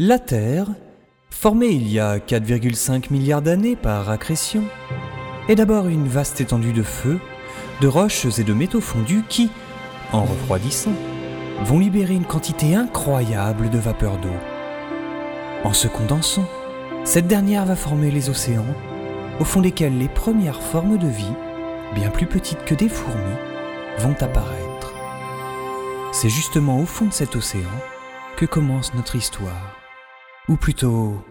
[0.00, 0.68] La Terre,
[1.28, 4.62] formée il y a 4,5 milliards d'années par accrétion,
[5.48, 7.18] est d'abord une vaste étendue de feu,
[7.80, 9.50] de roches et de métaux fondus qui,
[10.12, 10.92] en refroidissant,
[11.64, 14.36] vont libérer une quantité incroyable de vapeur d'eau.
[15.64, 16.46] En se condensant,
[17.02, 18.76] cette dernière va former les océans,
[19.40, 21.34] au fond desquels les premières formes de vie,
[21.96, 23.36] bien plus petites que des fourmis,
[23.98, 24.94] vont apparaître.
[26.12, 27.66] C'est justement au fond de cet océan
[28.36, 29.77] que commence notre histoire.
[30.48, 31.22] Ou plutôt,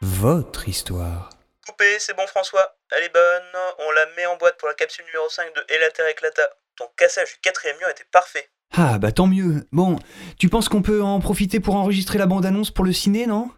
[0.00, 1.30] votre histoire.
[1.64, 2.74] Coupé, c'est bon François.
[2.90, 5.78] Elle est bonne, on la met en boîte pour la capsule numéro 5 de Et
[5.78, 6.42] la Terre éclata.
[6.74, 8.48] Ton cassage du quatrième mur était parfait.
[8.76, 9.68] Ah bah tant mieux.
[9.70, 9.96] Bon,
[10.40, 13.48] tu penses qu'on peut en profiter pour enregistrer la bande-annonce pour le ciné, non?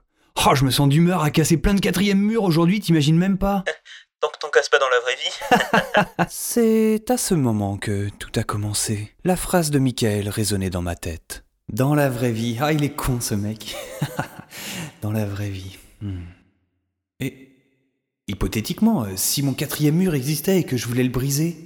[0.47, 3.64] Oh, je me sens d'humeur à casser plein de quatrième mur aujourd'hui, t'imagines même pas
[4.20, 6.27] Tant que t'en casses pas dans la vraie vie.
[6.28, 9.16] C'est à ce moment que tout a commencé.
[9.25, 11.45] La phrase de Michael résonnait dans ma tête.
[11.70, 12.59] Dans la vraie vie.
[12.61, 13.75] Ah, il est con ce mec.
[15.04, 15.76] Dans la vraie vie.
[16.00, 16.22] Hmm.
[17.20, 17.50] Et
[18.27, 21.58] hypothétiquement, euh, si mon quatrième mur existait et que je voulais le briser.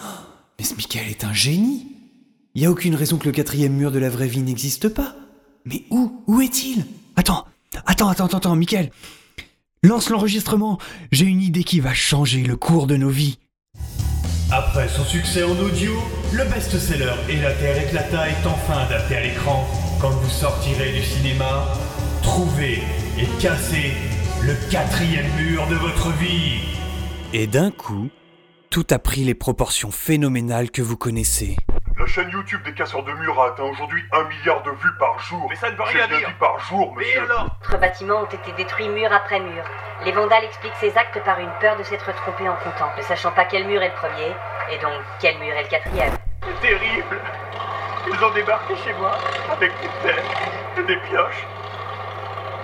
[0.00, 0.06] Oh,
[0.58, 1.88] mais ce Michael est un génie.
[2.54, 5.14] Il y a aucune raison que le quatrième mur de la vraie vie n'existe pas.
[5.66, 6.86] Mais où Où est-il?
[7.16, 7.44] Attends,
[7.84, 8.90] attends, attends, attends, attends, Michael.
[9.82, 10.78] Lance l'enregistrement.
[11.12, 13.38] J'ai une idée qui va changer le cours de nos vies.
[14.50, 15.92] Après son succès en audio,
[16.32, 19.68] le best-seller Et la Terre éclata est enfin adapté à l'écran.
[20.00, 21.66] Quand vous sortirez du cinéma,
[22.24, 22.82] trouvez
[23.18, 23.92] et cassez
[24.42, 26.62] le quatrième mur de votre vie.
[27.34, 28.08] Et d'un coup,
[28.70, 31.56] tout a pris les proportions phénoménales que vous connaissez.
[31.98, 35.18] La chaîne YouTube des casseurs de murs a atteint aujourd'hui un milliard de vues par
[35.20, 35.46] jour.
[35.50, 36.32] Mais ça ne veut rien dire.
[36.40, 37.22] par jour, Mais monsieur.
[37.24, 39.62] alors D'autres bâtiments ont été détruits mur après mur.
[40.04, 43.32] Les vandales expliquent ces actes par une peur de s'être trompés en comptant, ne sachant
[43.32, 44.32] pas quel mur est le premier,
[44.72, 46.12] et donc quel mur est le quatrième.
[46.42, 47.20] C'est terrible.
[48.08, 49.12] Ils ont débarqué chez moi
[49.52, 50.24] avec des pelles
[50.78, 51.46] et des pioches.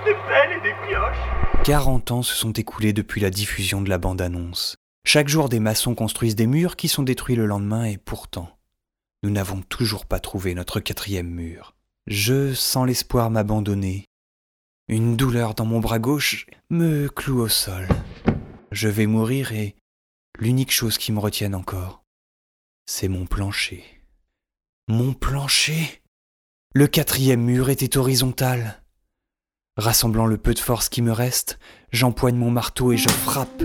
[0.04, 1.64] Des pelles et des pioches.
[1.64, 4.76] 40 ans se sont écoulés depuis la diffusion de la bande-annonce.
[5.04, 8.58] Chaque jour, des maçons construisent des murs qui sont détruits le lendemain et pourtant,
[9.22, 11.75] nous n'avons toujours pas trouvé notre quatrième mur.
[12.06, 14.06] Je sens l'espoir m'abandonner.
[14.88, 17.86] Une douleur dans mon bras gauche me cloue au sol.
[18.72, 19.76] Je vais mourir et
[20.38, 22.02] l'unique chose qui me retienne encore,
[22.86, 23.84] c'est mon plancher.
[24.88, 26.02] Mon plancher
[26.75, 28.82] Le quatrième mur était horizontal.
[29.80, 31.58] Rassemblant le peu de force qui me reste,
[31.91, 33.62] j'empoigne mon marteau et je frappe.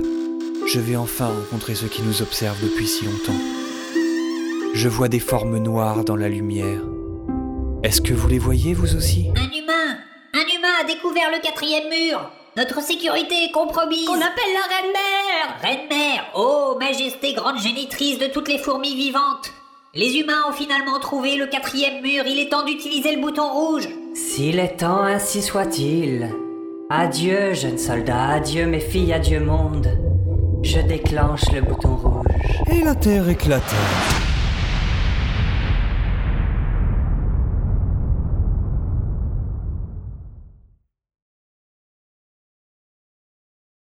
[0.65, 3.37] Je vais enfin rencontrer ceux qui nous observent depuis si longtemps.
[4.73, 6.79] Je vois des formes noires dans la lumière.
[7.83, 9.29] Est-ce que vous les voyez, vous aussi?
[9.35, 9.97] Un humain
[10.33, 12.31] Un humain a découvert le quatrième mur.
[12.55, 14.07] Notre sécurité est compromise.
[14.07, 15.61] Qu'on appelle la reine mère.
[15.61, 19.51] Reine mère Ô majesté grande génitrice de toutes les fourmis vivantes.
[19.93, 23.89] Les humains ont finalement trouvé le quatrième mur, il est temps d'utiliser le bouton rouge
[24.15, 26.29] S'il est temps, ainsi soit-il.
[26.89, 29.89] Adieu, jeune soldat, adieu mes filles, adieu monde.
[30.63, 32.25] Je déclenche le bouton rouge.
[32.71, 33.75] Et la terre éclata.